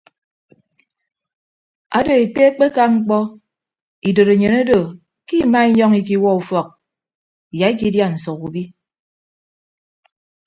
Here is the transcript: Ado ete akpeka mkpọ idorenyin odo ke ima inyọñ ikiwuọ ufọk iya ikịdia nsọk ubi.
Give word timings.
Ado 1.97 2.11
ete 2.23 2.41
akpeka 2.49 2.83
mkpọ 2.93 3.19
idorenyin 4.09 4.55
odo 4.61 4.79
ke 5.27 5.35
ima 5.43 5.59
inyọñ 5.69 5.91
ikiwuọ 5.99 6.33
ufọk 6.41 6.67
iya 7.53 7.67
ikịdia 7.73 8.07
nsọk 8.13 8.39
ubi. 8.47 8.63